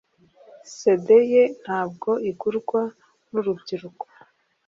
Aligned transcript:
cd 0.75 1.07
ye 1.33 1.43
ntabwo 1.63 2.09
igurwa 2.29 2.81
nurubyiruko 3.31 4.03